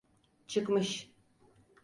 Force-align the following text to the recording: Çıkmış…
Çıkmış… 0.47 1.11